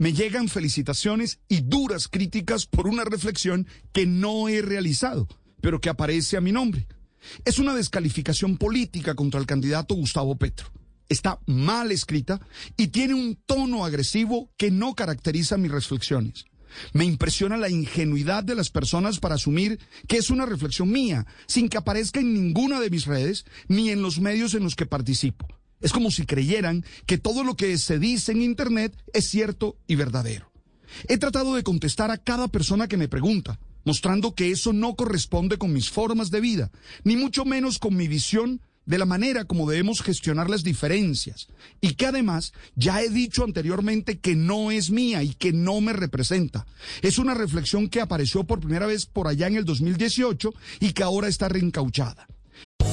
[0.00, 5.28] me llegan felicitaciones y duras críticas por una reflexión que no he realizado,
[5.60, 6.88] pero que aparece a mi nombre.
[7.44, 10.72] Es una descalificación política contra el candidato Gustavo Petro.
[11.10, 12.40] Está mal escrita
[12.78, 16.46] y tiene un tono agresivo que no caracteriza mis reflexiones.
[16.94, 19.78] Me impresiona la ingenuidad de las personas para asumir
[20.08, 24.00] que es una reflexión mía, sin que aparezca en ninguna de mis redes ni en
[24.00, 25.46] los medios en los que participo.
[25.80, 29.94] Es como si creyeran que todo lo que se dice en Internet es cierto y
[29.94, 30.50] verdadero.
[31.08, 35.56] He tratado de contestar a cada persona que me pregunta, mostrando que eso no corresponde
[35.56, 36.70] con mis formas de vida,
[37.04, 41.48] ni mucho menos con mi visión de la manera como debemos gestionar las diferencias,
[41.80, 45.92] y que además ya he dicho anteriormente que no es mía y que no me
[45.92, 46.66] representa.
[47.00, 51.02] Es una reflexión que apareció por primera vez por allá en el 2018 y que
[51.02, 52.26] ahora está reencauchada.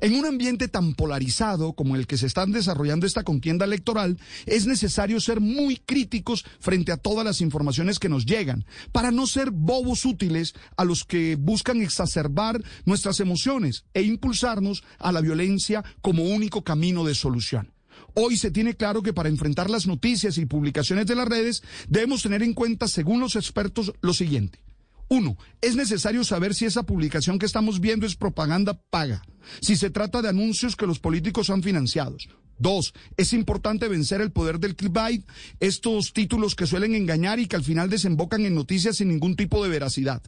[0.00, 4.66] En un ambiente tan polarizado como el que se están desarrollando esta contienda electoral, es
[4.66, 9.50] necesario ser muy críticos frente a todas las informaciones que nos llegan, para no ser
[9.50, 16.22] bobos útiles a los que buscan exacerbar nuestras emociones e impulsarnos a la violencia como
[16.22, 17.72] único camino de solución.
[18.14, 22.22] Hoy se tiene claro que para enfrentar las noticias y publicaciones de las redes debemos
[22.22, 24.60] tener en cuenta, según los expertos, lo siguiente.
[25.08, 29.22] Uno, es necesario saber si esa publicación que estamos viendo es propaganda paga,
[29.60, 32.16] si se trata de anuncios que los políticos han financiado.
[32.58, 35.24] Dos, es importante vencer el poder del clickbait,
[35.60, 39.62] estos títulos que suelen engañar y que al final desembocan en noticias sin ningún tipo
[39.62, 40.22] de veracidad.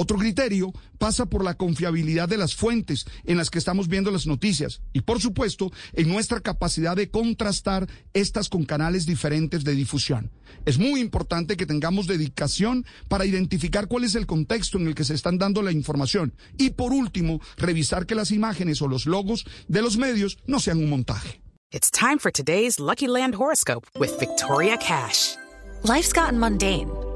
[0.00, 4.28] Otro criterio pasa por la confiabilidad de las fuentes en las que estamos viendo las
[4.28, 10.30] noticias y, por supuesto, en nuestra capacidad de contrastar estas con canales diferentes de difusión.
[10.66, 15.02] Es muy importante que tengamos dedicación para identificar cuál es el contexto en el que
[15.02, 19.46] se están dando la información y, por último, revisar que las imágenes o los logos
[19.66, 21.42] de los medios no sean un montaje.
[21.72, 25.34] It's time for today's Lucky Land horoscope with Victoria Cash.
[25.82, 26.90] Life's gotten mundane,